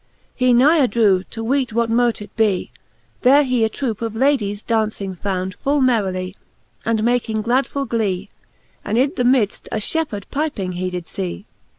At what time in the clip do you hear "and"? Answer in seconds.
6.83-7.03, 8.83-8.97